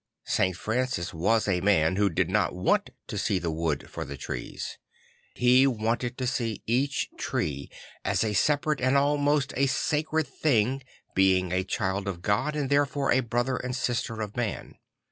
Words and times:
St. 0.25 0.55
Francis 0.57 1.13
was 1.13 1.47
a 1.47 1.61
man 1.61 1.95
who 1.95 2.09
did 2.09 2.27
not 2.27 2.55
want 2.55 2.89
to 3.05 3.19
see 3.19 3.37
the 3.37 3.51
wood 3.51 3.87
for 3.87 4.03
the 4.03 4.17
trees. 4.17 4.79
He 5.35 5.67
wanted 5.67 6.17
to 6.17 6.25
see 6.25 6.63
each 6.65 7.07
tree 7.19 7.69
as 8.03 8.23
a 8.23 8.33
separate 8.33 8.81
and 8.81 8.97
almost 8.97 9.53
a 9.55 9.67
sacred 9.67 10.25
thing, 10.27 10.81
being 11.13 11.51
a 11.51 11.63
child 11.63 12.07
of 12.07 12.23
God 12.23 12.55
and 12.55 12.67
therefore 12.67 13.11
a 13.11 13.19
brother 13.19 13.63
or 13.63 13.73
sister 13.73 14.21
of 14.21 14.35
man. 14.35 14.73